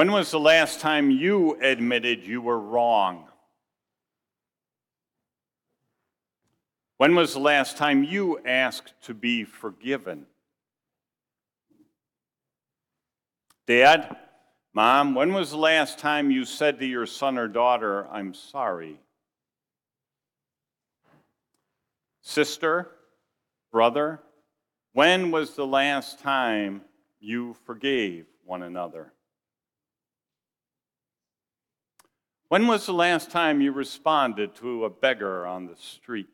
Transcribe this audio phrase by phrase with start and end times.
[0.00, 3.28] When was the last time you admitted you were wrong?
[6.96, 10.24] When was the last time you asked to be forgiven?
[13.66, 14.16] Dad,
[14.72, 18.98] Mom, when was the last time you said to your son or daughter, I'm sorry?
[22.22, 22.90] Sister,
[23.70, 24.22] brother,
[24.94, 26.80] when was the last time
[27.20, 29.12] you forgave one another?
[32.50, 36.26] When was the last time you responded to a beggar on the street?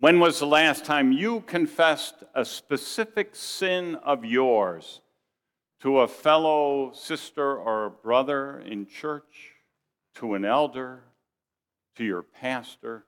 [0.00, 5.00] When was the last time you confessed a specific sin of yours
[5.78, 9.52] to a fellow sister or brother in church,
[10.16, 11.04] to an elder,
[11.94, 13.04] to your pastor?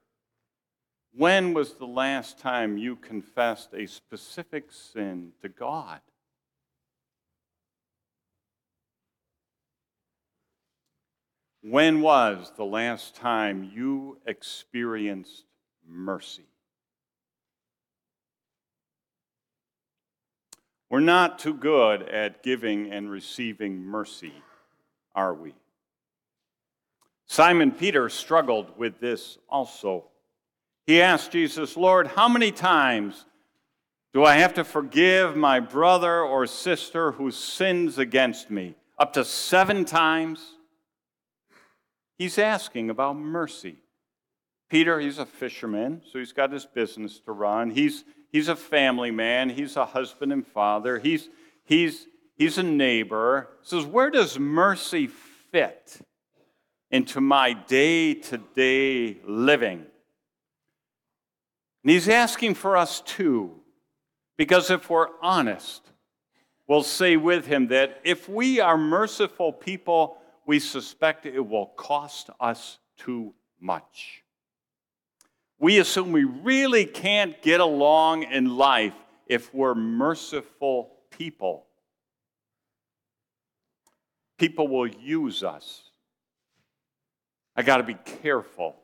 [1.11, 5.99] When was the last time you confessed a specific sin to God?
[11.61, 15.43] When was the last time you experienced
[15.85, 16.45] mercy?
[20.89, 24.33] We're not too good at giving and receiving mercy,
[25.13, 25.53] are we?
[27.27, 30.05] Simon Peter struggled with this also.
[30.87, 33.25] He asked Jesus, Lord, how many times
[34.13, 38.75] do I have to forgive my brother or sister who sins against me?
[38.97, 40.55] Up to seven times?
[42.19, 43.77] He's asking about mercy.
[44.69, 47.71] Peter, he's a fisherman, so he's got his business to run.
[47.71, 51.29] He's, he's a family man, he's a husband and father, he's,
[51.63, 53.47] he's, he's a neighbor.
[53.61, 56.01] Says, Where does mercy fit
[56.91, 59.85] into my day to day living?
[61.83, 63.55] And he's asking for us too,
[64.37, 65.89] because if we're honest,
[66.67, 70.18] we'll say with him that if we are merciful people,
[70.49, 74.23] we suspect it will cost us too much
[75.59, 78.93] we assume we really can't get along in life
[79.27, 81.65] if we're merciful people.
[84.37, 85.83] People will use us.
[87.57, 88.77] I got to be careful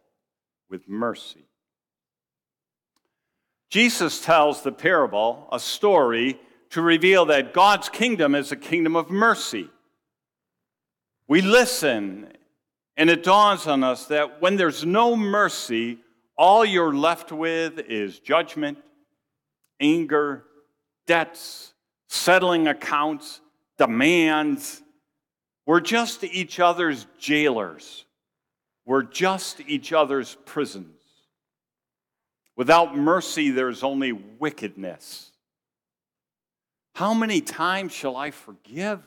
[0.69, 1.45] with mercy.
[3.69, 6.39] Jesus tells the parable, a story,
[6.71, 9.69] to reveal that God's kingdom is a kingdom of mercy.
[11.27, 12.27] We listen,
[12.97, 15.99] and it dawns on us that when there's no mercy,
[16.37, 18.77] all you're left with is judgment,
[19.79, 20.43] anger,
[21.07, 21.73] debts,
[22.07, 23.41] settling accounts,
[23.77, 24.81] demands.
[25.65, 28.05] We're just each other's jailers.
[28.85, 30.91] We're just each other's prisons.
[32.55, 35.31] Without mercy, there's only wickedness.
[36.93, 39.01] How many times shall I forgive?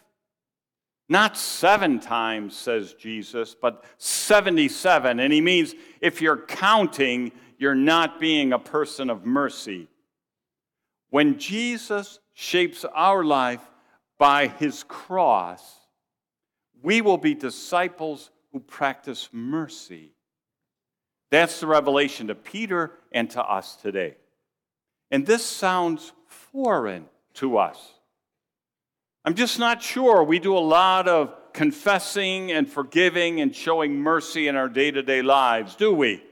[1.08, 5.20] Not seven times, says Jesus, but 77.
[5.20, 9.88] And he means if you're counting, you're not being a person of mercy.
[11.10, 13.62] When Jesus shapes our life
[14.18, 15.62] by his cross,
[16.82, 20.12] we will be disciples who practice mercy.
[21.30, 24.16] That's the revelation to Peter and to us today.
[25.10, 27.97] And this sounds foreign to us.
[29.28, 30.24] I'm just not sure.
[30.24, 35.02] We do a lot of confessing and forgiving and showing mercy in our day to
[35.02, 36.24] day lives, do we?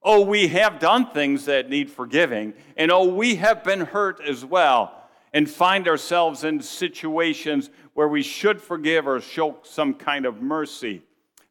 [0.00, 4.44] Oh, we have done things that need forgiving, and oh, we have been hurt as
[4.44, 10.40] well, and find ourselves in situations where we should forgive or show some kind of
[10.40, 11.02] mercy.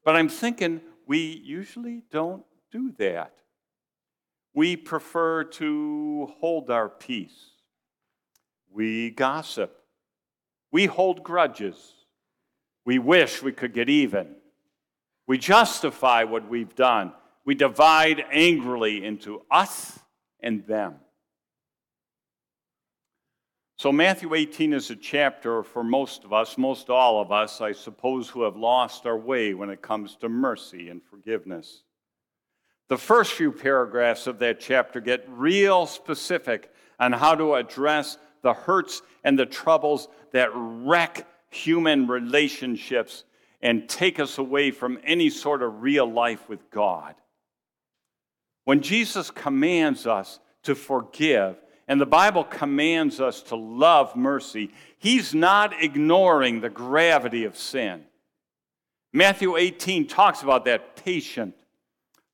[0.06, 3.34] But I'm thinking we usually don't do that.
[4.54, 7.52] We prefer to hold our peace.
[8.72, 9.82] We gossip.
[10.76, 11.94] We hold grudges.
[12.84, 14.36] We wish we could get even.
[15.26, 17.14] We justify what we've done.
[17.46, 19.98] We divide angrily into us
[20.42, 20.96] and them.
[23.78, 27.72] So, Matthew 18 is a chapter for most of us, most all of us, I
[27.72, 31.84] suppose, who have lost our way when it comes to mercy and forgiveness.
[32.90, 36.70] The first few paragraphs of that chapter get real specific
[37.00, 43.24] on how to address the hurts and the troubles that wreck human relationships
[43.60, 47.16] and take us away from any sort of real life with God.
[48.64, 51.58] When Jesus commands us to forgive,
[51.88, 58.04] and the Bible commands us to love mercy, he's not ignoring the gravity of sin.
[59.12, 61.56] Matthew 18 talks about that patient,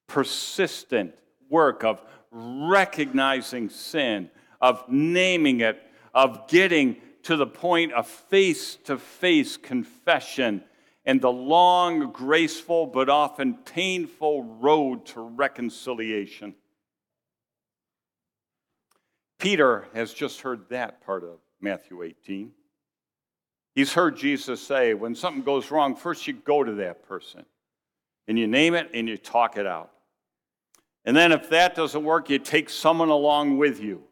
[0.07, 1.15] persistent
[1.49, 4.29] work of recognizing sin,
[4.59, 5.81] of naming it,
[6.13, 10.63] of getting to the point of face to face confession
[11.05, 16.53] and the long, graceful, but often painful road to reconciliation.
[19.39, 22.51] Peter has just heard that part of Matthew 18.
[23.73, 27.45] He's heard Jesus say, when something goes wrong, first you go to that person
[28.27, 29.91] and you name it and you talk it out.
[31.05, 34.03] And then if that doesn't work, you take someone along with you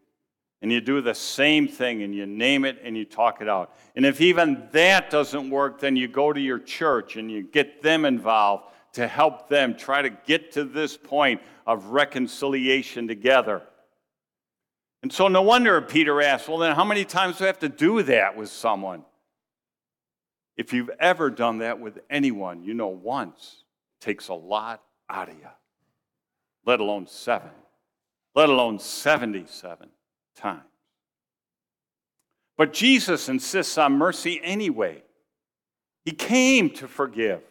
[0.62, 3.74] and you do the same thing and you name it and you talk it out.
[3.96, 7.82] And if even that doesn't work, then you go to your church and you get
[7.82, 13.62] them involved to help them try to get to this point of reconciliation together.
[15.02, 17.70] And so, no wonder Peter asked, Well, then, how many times do I have to
[17.70, 19.06] do that with someone?
[20.58, 23.64] If you've ever done that with anyone, you know once
[24.02, 25.48] takes a lot out of you,
[26.66, 27.52] let alone seven,
[28.36, 29.90] let alone 77
[30.40, 30.64] times.
[32.58, 35.04] But Jesus insists on mercy anyway.
[36.04, 37.42] He came to forgive,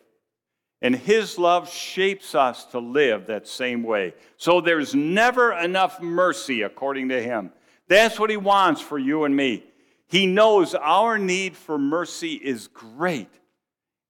[0.83, 4.15] and His love shapes us to live that same way.
[4.37, 7.53] So there's never enough mercy, according to Him.
[7.89, 9.65] That's what He wants for you and me.
[10.09, 13.31] He knows our need for mercy is great,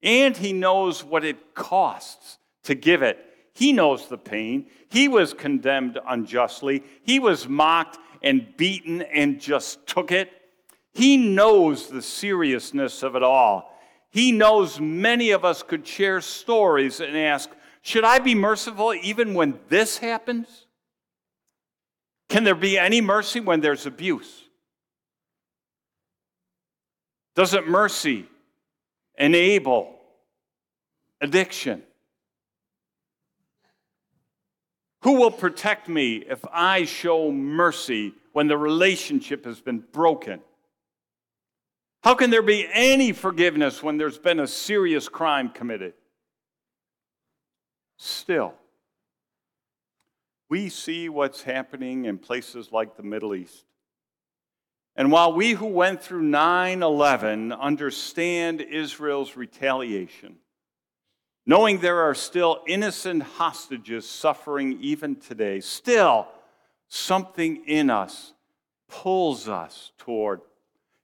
[0.02, 3.24] and He knows what it costs to give it.
[3.54, 4.66] He knows the pain.
[4.88, 10.30] He was condemned unjustly, He was mocked and beaten and just took it.
[10.92, 13.78] He knows the seriousness of it all.
[14.10, 17.50] He knows many of us could share stories and ask,
[17.82, 20.66] Should I be merciful even when this happens?
[22.28, 24.44] Can there be any mercy when there's abuse?
[27.34, 28.26] Doesn't mercy
[29.16, 29.94] enable
[31.20, 31.82] addiction?
[35.02, 40.40] Who will protect me if I show mercy when the relationship has been broken?
[42.02, 45.94] How can there be any forgiveness when there's been a serious crime committed?
[47.96, 48.54] Still,
[50.48, 53.64] we see what's happening in places like the Middle East.
[54.96, 60.36] And while we who went through 9 11 understand Israel's retaliation,
[61.48, 66.28] knowing there are still innocent hostages suffering even today, still
[66.88, 68.34] something in us
[68.86, 70.42] pulls us toward,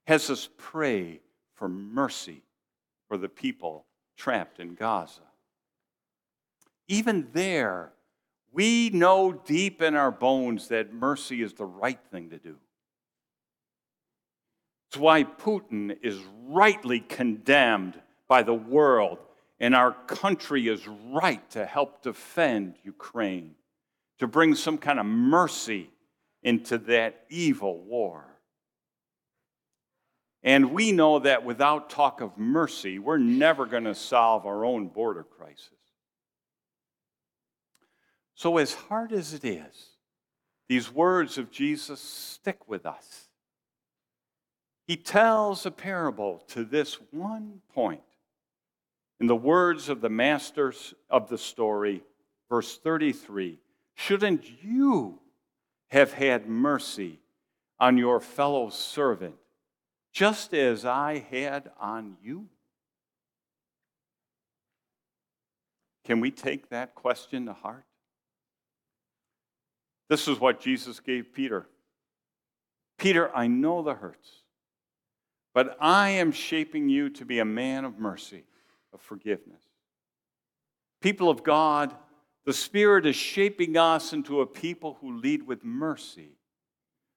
[0.07, 1.19] has us pray
[1.55, 2.43] for mercy
[3.09, 3.87] for the people
[4.19, 5.23] trapped in Gaza.
[6.89, 7.93] Even there,
[8.53, 12.57] we know deep in our bones that mercy is the right thing to do.
[14.91, 16.19] It's why Putin is
[16.49, 17.99] rightly condemned
[18.29, 19.19] by the world
[19.65, 23.55] and our country is right to help defend Ukraine,
[24.19, 25.89] to bring some kind of mercy
[26.43, 28.27] into that evil war.
[30.43, 34.89] And we know that without talk of mercy, we're never going to solve our own
[34.89, 35.71] border crisis.
[38.35, 39.89] So, as hard as it is,
[40.69, 43.31] these words of Jesus stick with us.
[44.87, 48.03] He tells a parable to this one point
[49.25, 52.03] in the words of the masters of the story,
[52.51, 53.59] verse 33
[53.95, 55.19] Shouldn't you
[55.89, 57.21] have had mercy
[57.81, 59.37] on your fellow servant,
[60.13, 62.49] just as I had on you?
[66.05, 67.87] Can we take that question to heart?
[70.11, 71.67] This is what Jesus gave Peter.
[72.99, 74.43] Peter, I know the hurts,
[75.55, 78.45] but I am shaping you to be a man of mercy
[78.95, 79.63] of forgiveness.
[81.03, 81.95] People of God,
[82.47, 86.39] the Spirit is shaping us into a people who lead with mercy,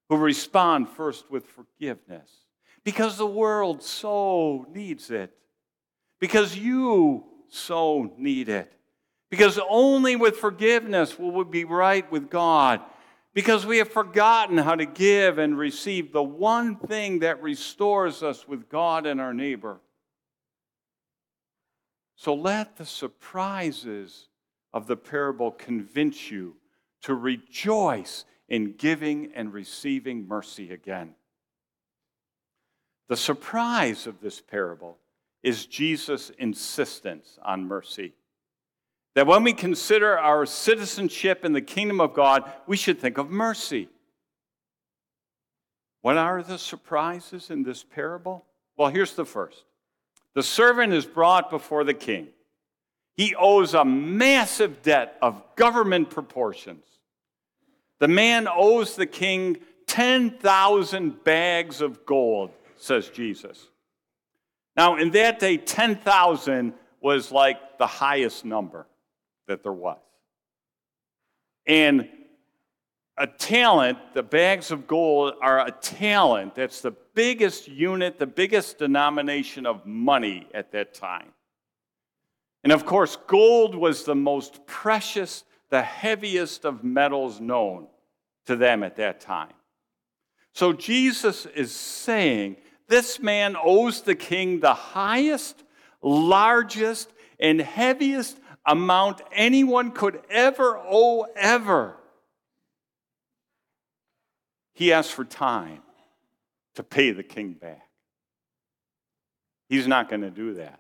[0.10, 2.30] who respond first with forgiveness,
[2.84, 5.32] because the world so needs it,
[6.20, 8.74] because you so need it,
[9.30, 12.82] because only with forgiveness will we be right with God.
[13.34, 18.48] Because we have forgotten how to give and receive the one thing that restores us
[18.48, 19.80] with God and our neighbor.
[22.18, 24.28] So let the surprises
[24.74, 26.56] of the parable convince you
[27.04, 31.14] to rejoice in giving and receiving mercy again.
[33.08, 34.98] The surprise of this parable
[35.44, 38.14] is Jesus' insistence on mercy.
[39.14, 43.30] That when we consider our citizenship in the kingdom of God, we should think of
[43.30, 43.90] mercy.
[46.02, 48.46] What are the surprises in this parable?
[48.76, 49.66] Well, here's the first
[50.38, 52.28] the servant is brought before the king.
[53.16, 56.86] He owes a massive debt of government proportions.
[58.00, 63.68] The man owes the king 10,000 bags of gold, says Jesus.
[64.76, 68.86] Now, in that day, 10,000 was like the highest number
[69.48, 69.98] that there was.
[71.66, 72.08] And
[73.18, 76.56] a talent, the bags of gold are a talent.
[76.56, 81.34] That's the biggest unit, the biggest denomination of money at that time.
[82.64, 87.88] And of course, gold was the most precious, the heaviest of metals known
[88.46, 89.54] to them at that time.
[90.54, 92.58] So Jesus is saying
[92.88, 95.64] this man owes the king the highest,
[96.02, 101.98] largest, and heaviest amount anyone could ever owe, ever.
[104.78, 105.82] He asks for time
[106.76, 107.90] to pay the king back.
[109.70, 110.80] He's not going to do that.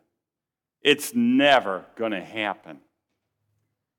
[0.83, 2.77] It's never going to happen.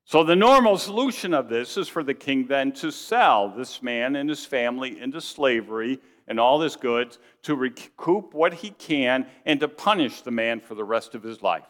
[0.05, 4.15] So, the normal solution of this is for the king then to sell this man
[4.15, 9.59] and his family into slavery and all his goods, to recoup what he can, and
[9.59, 11.67] to punish the man for the rest of his life.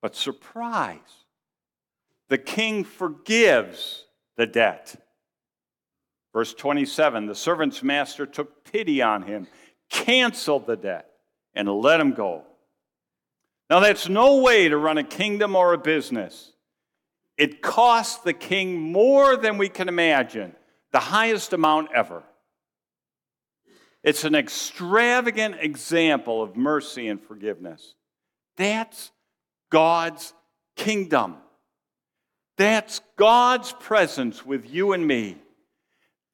[0.00, 0.98] But surprise,
[2.28, 4.06] the king forgives
[4.36, 4.96] the debt.
[6.32, 9.46] Verse 27 the servant's master took pity on him,
[9.90, 11.08] canceled the debt,
[11.54, 12.44] and let him go.
[13.70, 16.52] Now, that's no way to run a kingdom or a business.
[17.38, 20.54] It cost the king more than we can imagine,
[20.90, 22.22] the highest amount ever.
[24.02, 27.94] It's an extravagant example of mercy and forgiveness.
[28.56, 29.10] That's
[29.70, 30.34] God's
[30.76, 31.36] kingdom.
[32.58, 35.38] That's God's presence with you and me.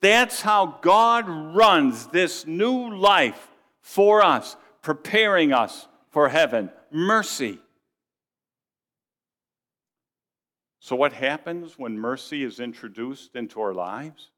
[0.01, 3.49] That's how God runs this new life
[3.81, 6.71] for us, preparing us for heaven.
[6.91, 7.59] Mercy.
[10.81, 14.31] So, what happens when mercy is introduced into our lives?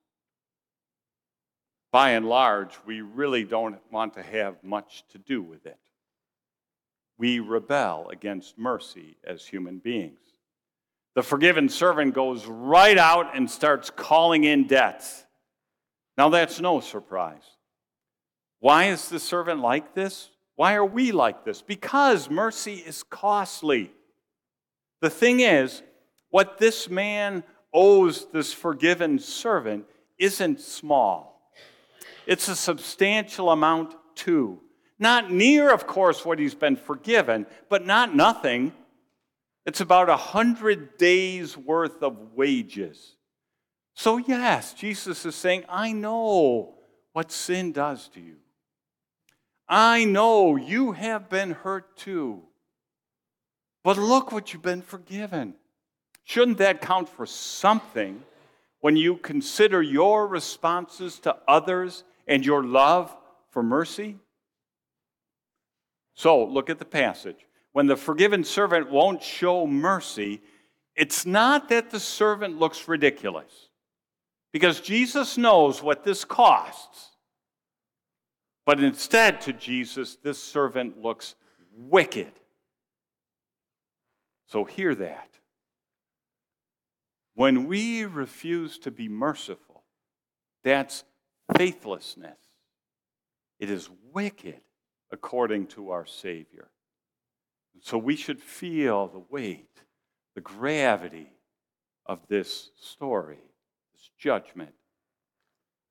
[1.92, 5.78] By and large, we really don't want to have much to do with it.
[7.18, 10.20] We rebel against mercy as human beings.
[11.14, 15.26] The forgiven servant goes right out and starts calling in debts.
[16.20, 17.56] Now, that's no surprise.
[18.58, 20.28] Why is the servant like this?
[20.54, 21.62] Why are we like this?
[21.62, 23.90] Because mercy is costly.
[25.00, 25.82] The thing is,
[26.28, 29.86] what this man owes this forgiven servant
[30.18, 31.40] isn't small,
[32.26, 34.60] it's a substantial amount too.
[34.98, 38.74] Not near, of course, what he's been forgiven, but not nothing.
[39.64, 43.16] It's about a hundred days worth of wages.
[44.00, 46.72] So, yes, Jesus is saying, I know
[47.12, 48.36] what sin does to you.
[49.68, 52.44] I know you have been hurt too.
[53.84, 55.52] But look what you've been forgiven.
[56.24, 58.22] Shouldn't that count for something
[58.80, 63.14] when you consider your responses to others and your love
[63.50, 64.16] for mercy?
[66.14, 67.44] So, look at the passage.
[67.72, 70.40] When the forgiven servant won't show mercy,
[70.96, 73.68] it's not that the servant looks ridiculous,
[74.52, 77.10] because Jesus knows what this costs.
[78.66, 81.34] But instead, to Jesus, this servant looks
[81.76, 82.32] wicked.
[84.46, 85.28] So hear that.
[87.34, 89.82] When we refuse to be merciful,
[90.62, 91.04] that's
[91.56, 92.38] faithlessness.
[93.58, 94.60] It is wicked
[95.10, 96.68] according to our Savior.
[97.80, 99.82] So we should feel the weight,
[100.34, 101.32] the gravity
[102.06, 103.38] of this story,
[104.18, 104.72] judgment.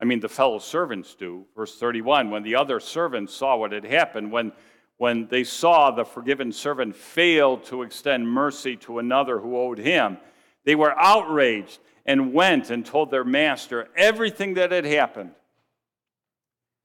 [0.01, 1.45] I mean, the fellow servants do.
[1.55, 4.51] Verse 31 when the other servants saw what had happened, when,
[4.97, 10.17] when they saw the forgiven servant fail to extend mercy to another who owed him,
[10.63, 15.31] they were outraged and went and told their master everything that had happened.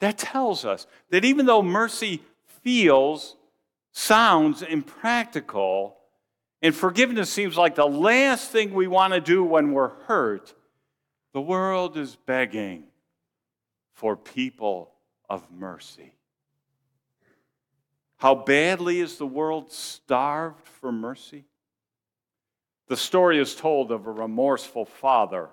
[0.01, 2.23] That tells us that even though mercy
[2.63, 3.37] feels,
[3.93, 5.97] sounds impractical,
[6.61, 10.53] and forgiveness seems like the last thing we want to do when we're hurt,
[11.35, 12.85] the world is begging
[13.93, 14.93] for people
[15.29, 16.15] of mercy.
[18.17, 21.45] How badly is the world starved for mercy?
[22.87, 25.51] The story is told of a remorseful father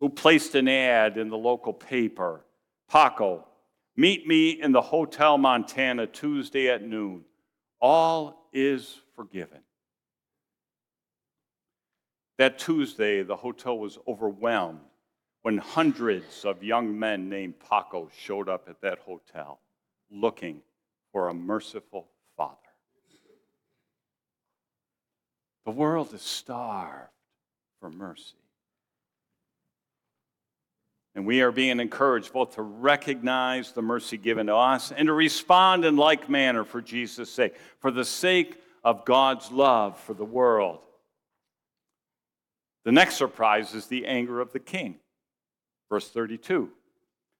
[0.00, 2.40] who placed an ad in the local paper
[2.88, 3.46] Paco,
[3.96, 7.24] meet me in the Hotel Montana Tuesday at noon.
[7.80, 9.60] All is forgiven.
[12.36, 14.80] That Tuesday, the hotel was overwhelmed
[15.42, 19.60] when hundreds of young men named Paco showed up at that hotel
[20.10, 20.60] looking
[21.12, 22.56] for a merciful father.
[25.64, 27.10] The world is starved
[27.80, 28.36] for mercy.
[31.14, 35.12] And we are being encouraged both to recognize the mercy given to us and to
[35.12, 40.24] respond in like manner for Jesus' sake, for the sake of God's love for the
[40.24, 40.80] world.
[42.84, 44.99] The next surprise is the anger of the king.
[45.90, 46.70] Verse 32.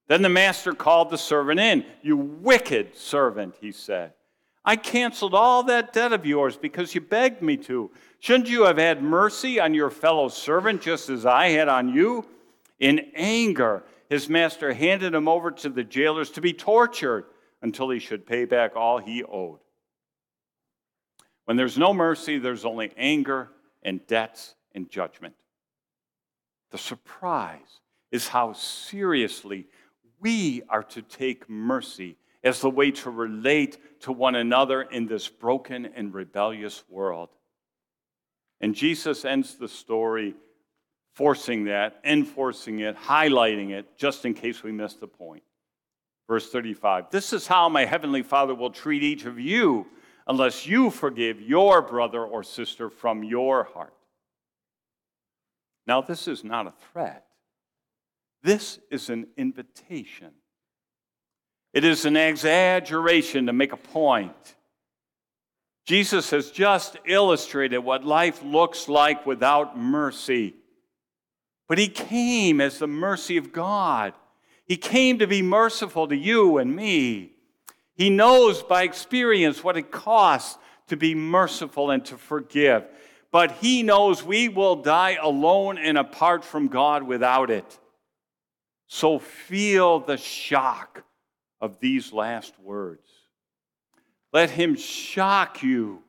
[0.09, 1.85] Then the master called the servant in.
[2.03, 4.13] You wicked servant, he said.
[4.65, 7.91] I canceled all that debt of yours because you begged me to.
[8.19, 12.27] Shouldn't you have had mercy on your fellow servant just as I had on you?
[12.79, 17.27] In anger, his master handed him over to the jailers to be tortured
[17.63, 19.61] until he should pay back all he owed.
[21.45, 23.51] When there's no mercy, there's only anger
[23.83, 25.35] and debts and judgment.
[26.71, 27.81] The surprise
[28.11, 29.67] is how seriously
[30.21, 35.29] we are to take mercy as the way to relate to one another in this
[35.29, 37.29] broken and rebellious world.
[38.61, 40.35] And Jesus ends the story
[41.13, 45.43] forcing that, enforcing it, highlighting it, just in case we miss the point.
[46.29, 49.87] Verse 35 This is how my heavenly Father will treat each of you
[50.27, 53.95] unless you forgive your brother or sister from your heart.
[55.87, 57.27] Now, this is not a threat,
[58.43, 60.31] this is an invitation.
[61.73, 64.57] It is an exaggeration to make a point.
[65.87, 70.55] Jesus has just illustrated what life looks like without mercy.
[71.69, 74.15] But he came as the mercy of God.
[74.67, 77.33] He came to be merciful to you and me.
[77.95, 82.85] He knows by experience what it costs to be merciful and to forgive.
[83.31, 87.79] But he knows we will die alone and apart from God without it.
[88.93, 91.05] So feel the shock
[91.61, 93.09] of these last words.
[94.33, 96.03] Let him shock you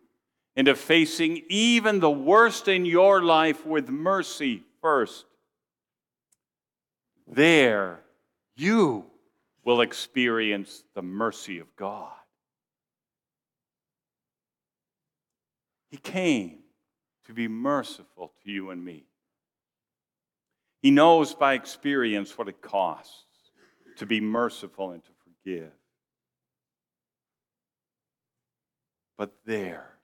[0.56, 5.26] into facing even the worst in your life with mercy first.
[7.28, 8.00] There,
[8.56, 9.06] you
[9.64, 12.12] will experience the mercy of God.
[15.92, 16.58] He came
[17.28, 19.06] to be merciful to you and me.
[20.82, 23.26] He knows by experience what it costs
[23.98, 25.72] to be merciful and to forgive.
[29.18, 29.98] But there,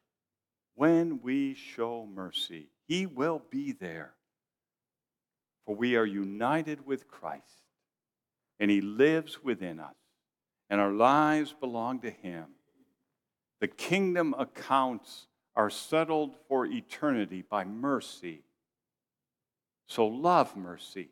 [0.76, 4.14] when we show mercy, He will be there.
[5.66, 7.64] For we are united with Christ,
[8.60, 9.96] and He lives within us,
[10.70, 12.46] and our lives belong to Him.
[13.60, 18.44] The kingdom accounts are settled for eternity by mercy.
[19.88, 21.10] So love mercy,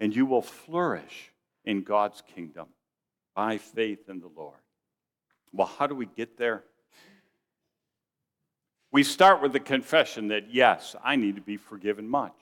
[0.00, 1.30] and you will flourish
[1.64, 2.66] in God's kingdom
[3.34, 4.58] by faith in the Lord.
[5.52, 6.64] Well, how do we get there?
[8.90, 12.34] We start with the confession that, yes, I need to be forgiven much.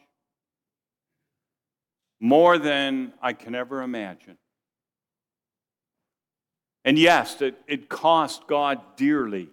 [2.20, 4.36] More than I can ever imagine.
[6.84, 9.48] And yes, it, it cost God dearly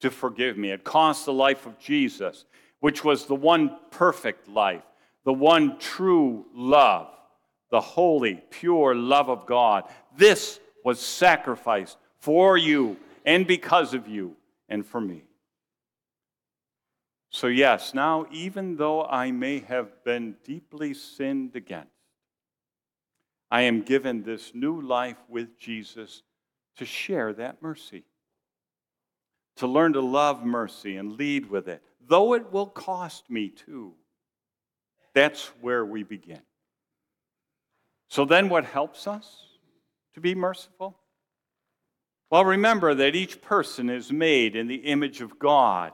[0.00, 0.70] to forgive me.
[0.70, 2.44] It cost the life of Jesus,
[2.80, 4.82] which was the one perfect life,
[5.26, 7.08] the one true love
[7.70, 9.84] the holy, pure love of God.
[10.16, 14.36] This was sacrificed for you and because of you
[14.68, 15.24] and for me.
[17.30, 21.90] So, yes, now even though I may have been deeply sinned against,
[23.50, 26.22] I am given this new life with Jesus
[26.76, 28.04] to share that mercy,
[29.56, 33.94] to learn to love mercy and lead with it, though it will cost me too.
[35.16, 36.42] That's where we begin.
[38.10, 39.46] So then, what helps us
[40.12, 40.98] to be merciful?
[42.30, 45.92] Well, remember that each person is made in the image of God,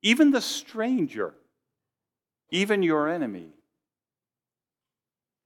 [0.00, 1.34] even the stranger,
[2.50, 3.50] even your enemy.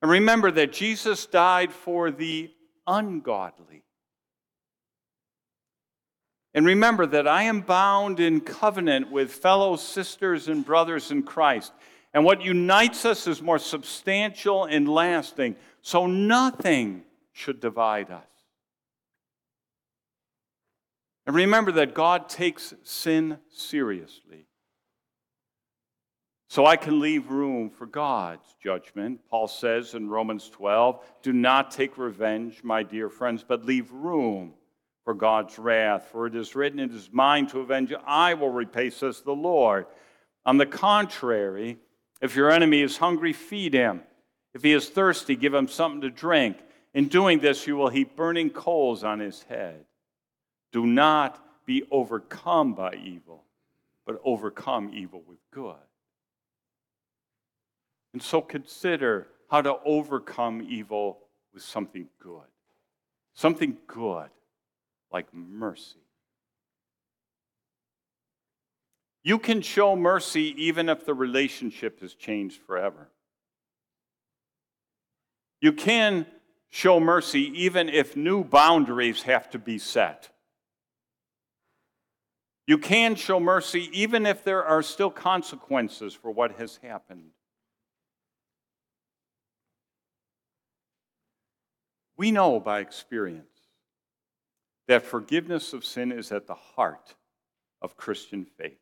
[0.02, 2.48] And remember that Jesus died for the
[2.86, 3.82] ungodly.
[6.54, 11.72] And remember that I am bound in covenant with fellow sisters and brothers in Christ.
[12.12, 18.24] And what unites us is more substantial and lasting so nothing should divide us.
[21.26, 24.46] And remember that God takes sin seriously.
[26.48, 29.20] So I can leave room for God's judgment.
[29.30, 34.54] Paul says in Romans 12, Do not take revenge, my dear friends, but leave room
[35.04, 36.08] for God's wrath.
[36.10, 39.86] For it is written, It is mine to avenge, I will repay, says the Lord.
[40.44, 41.78] On the contrary,
[42.20, 44.02] if your enemy is hungry, feed him.
[44.54, 46.56] If he is thirsty, give him something to drink.
[46.92, 49.84] In doing this, you will heap burning coals on his head.
[50.72, 53.44] Do not be overcome by evil,
[54.06, 55.76] but overcome evil with good.
[58.12, 61.18] And so consider how to overcome evil
[61.54, 62.42] with something good.
[63.34, 64.30] Something good,
[65.12, 65.99] like mercy.
[69.22, 73.08] You can show mercy even if the relationship has changed forever.
[75.60, 76.26] You can
[76.70, 80.30] show mercy even if new boundaries have to be set.
[82.66, 87.32] You can show mercy even if there are still consequences for what has happened.
[92.16, 93.46] We know by experience
[94.88, 97.14] that forgiveness of sin is at the heart
[97.82, 98.78] of Christian faith.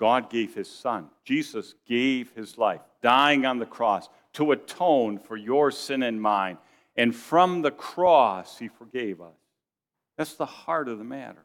[0.00, 1.10] God gave his son.
[1.26, 6.56] Jesus gave his life, dying on the cross to atone for your sin and mine.
[6.96, 9.36] And from the cross, he forgave us.
[10.16, 11.44] That's the heart of the matter.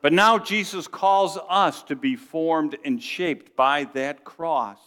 [0.00, 4.78] But now Jesus calls us to be formed and shaped by that cross,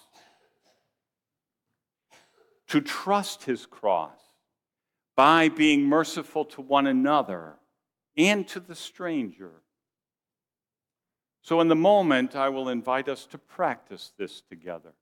[2.68, 4.20] to trust his cross
[5.18, 7.56] by being merciful to one another
[8.16, 9.52] and to the stranger.
[11.42, 14.94] So, in the moment, I will invite us to practice this together,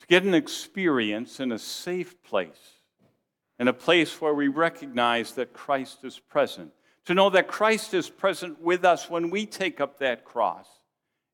[0.00, 2.80] to get an experience in a safe place,
[3.58, 6.72] in a place where we recognize that Christ is present,
[7.04, 10.66] to know that Christ is present with us when we take up that cross,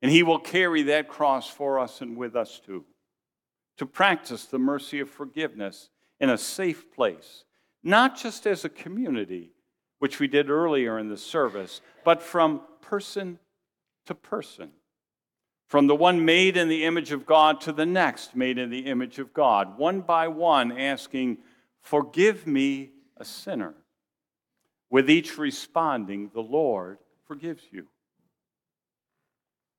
[0.03, 2.85] and He will carry that cross for us and with us too,
[3.79, 5.89] to practice the mercy of forgiveness
[6.21, 7.45] in a safe place,
[7.83, 9.53] not just as a community,
[9.99, 13.39] which we did earlier in the service, but from person
[14.07, 14.71] to person.
[15.69, 18.87] From the one made in the image of God to the next made in the
[18.87, 21.39] image of God, one by one asking,
[21.83, 23.75] Forgive me, a sinner.
[24.91, 27.87] With each responding, The Lord forgives you.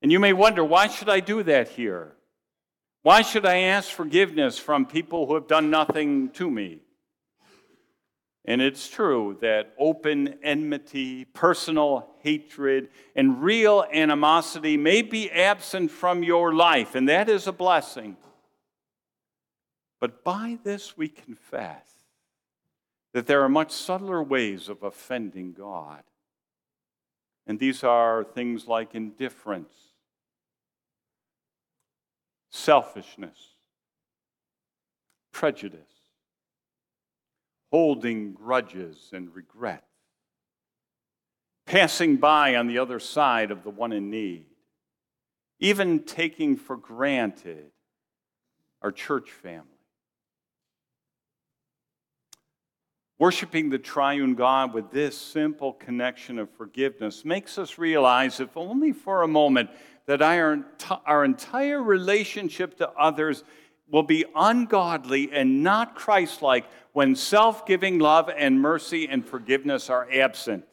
[0.02, 2.14] And you may wonder, why should I do that here?
[3.02, 6.80] Why should I ask forgiveness from people who have done nothing to me?
[8.50, 16.24] And it's true that open enmity, personal hatred, and real animosity may be absent from
[16.24, 18.18] your life, and that is a blessing.
[20.02, 21.86] But by this we confess
[23.14, 26.02] that there are much subtler ways of offending God.
[27.46, 29.74] And these are things like indifference,
[32.50, 33.38] selfishness,
[35.32, 35.99] prejudice
[37.72, 39.84] holding grudges and regret,
[41.66, 44.46] passing by on the other side of the one in need,
[45.60, 47.72] even taking for granted
[48.82, 49.66] our church family.
[53.20, 58.94] Worshiping the triune God with this simple connection of forgiveness makes us realize, if only
[58.94, 59.70] for a moment,
[60.06, 60.66] that our,
[61.06, 63.44] our entire relationship to others
[63.92, 69.90] will be ungodly and not Christ like when self giving love and mercy and forgiveness
[69.90, 70.66] are absent.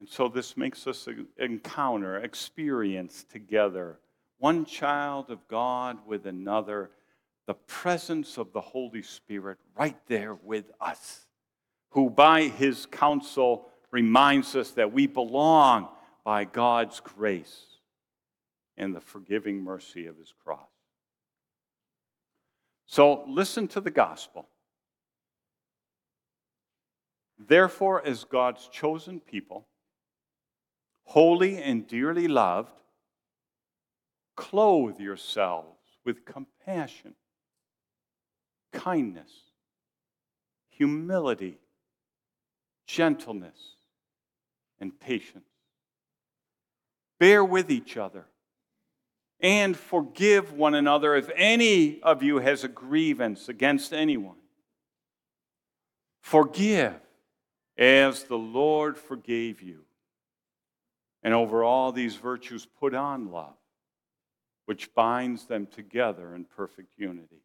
[0.00, 1.06] And so this makes us
[1.38, 4.00] encounter, experience together,
[4.38, 6.90] one child of God with another,
[7.46, 11.26] the presence of the Holy Spirit right there with us,
[11.90, 15.88] who by his counsel reminds us that we belong
[16.24, 17.64] by God's grace
[18.76, 20.71] and the forgiving mercy of his cross.
[22.86, 24.48] So listen to the gospel.
[27.38, 29.66] Therefore, as God's chosen people,
[31.04, 32.80] holy and dearly loved,
[34.36, 37.14] clothe yourselves with compassion,
[38.72, 39.32] kindness,
[40.70, 41.58] humility,
[42.86, 43.76] gentleness,
[44.80, 45.44] and patience.
[47.18, 48.26] Bear with each other
[49.42, 54.36] and forgive one another if any of you has a grievance against anyone.
[56.20, 56.94] Forgive
[57.76, 59.80] as the Lord forgave you.
[61.24, 63.56] And over all these virtues, put on love,
[64.66, 67.42] which binds them together in perfect unity.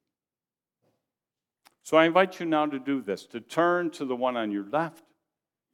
[1.84, 4.66] So I invite you now to do this to turn to the one on your
[4.70, 5.04] left,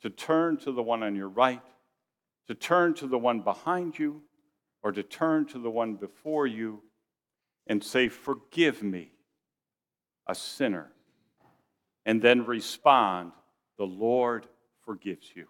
[0.01, 1.63] to turn to the one on your right,
[2.47, 4.21] to turn to the one behind you
[4.83, 6.81] or to turn to the one before you
[7.67, 9.11] and say, Forgive me,
[10.27, 10.91] a sinner,
[12.05, 13.31] and then respond,
[13.77, 14.47] The Lord
[14.85, 15.47] forgives you.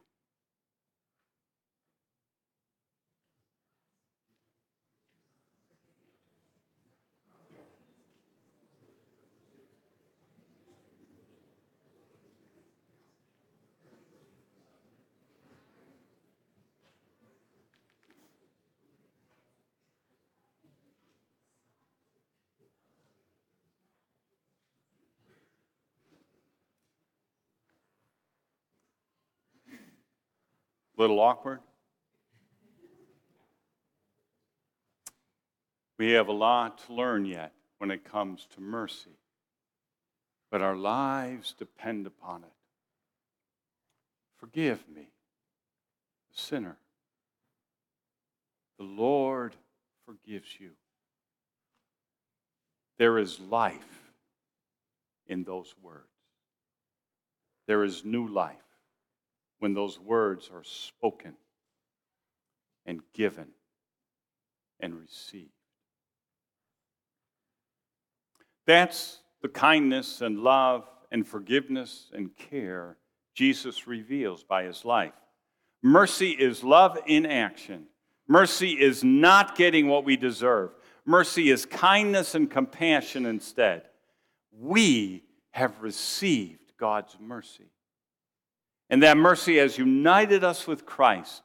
[30.98, 31.60] A little awkward?
[35.98, 39.18] We have a lot to learn yet when it comes to mercy,
[40.52, 42.54] but our lives depend upon it.
[44.38, 45.10] Forgive me,
[46.32, 46.78] sinner.
[48.78, 49.56] The Lord
[50.06, 50.72] forgives you.
[52.98, 54.12] There is life
[55.28, 56.08] in those words.
[57.68, 58.58] There is new life
[59.64, 61.36] when those words are spoken
[62.86, 63.48] and given
[64.82, 65.54] and received.
[68.68, 72.98] That's the kindness and love and forgiveness and care
[73.36, 75.14] Jesus reveals by his life.
[75.82, 77.86] Mercy is love in action.
[78.28, 80.72] Mercy is not getting what we deserve.
[81.06, 83.84] Mercy is kindness and compassion instead.
[84.52, 87.73] We have received God's mercy.
[88.94, 91.42] And that mercy has united us with Christ.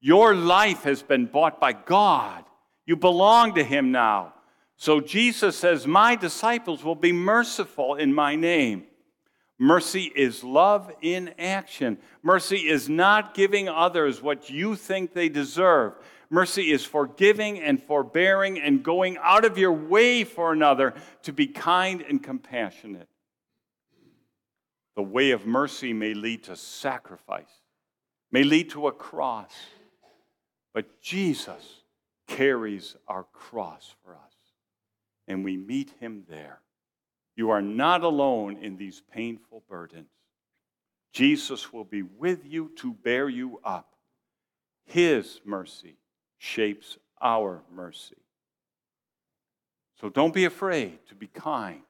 [0.00, 2.42] Your life has been bought by God.
[2.86, 4.32] You belong to Him now.
[4.78, 8.84] So Jesus says, My disciples will be merciful in my name.
[9.58, 11.98] Mercy is love in action.
[12.22, 15.92] Mercy is not giving others what you think they deserve.
[16.30, 21.46] Mercy is forgiving and forbearing and going out of your way for another to be
[21.46, 23.10] kind and compassionate.
[24.96, 27.60] The way of mercy may lead to sacrifice,
[28.32, 29.52] may lead to a cross,
[30.72, 31.82] but Jesus
[32.26, 34.34] carries our cross for us,
[35.28, 36.60] and we meet him there.
[37.36, 40.08] You are not alone in these painful burdens.
[41.12, 43.94] Jesus will be with you to bear you up.
[44.86, 45.96] His mercy
[46.38, 48.16] shapes our mercy.
[50.00, 51.82] So don't be afraid to be kind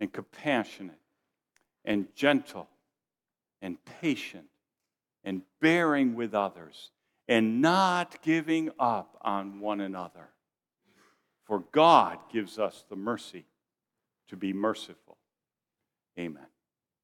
[0.00, 0.98] and compassionate
[1.86, 2.68] and gentle
[3.62, 4.48] and patient
[5.24, 6.90] and bearing with others
[7.28, 10.28] and not giving up on one another.
[11.44, 13.46] For God gives us the mercy
[14.28, 15.16] to be merciful.
[16.18, 16.46] Amen.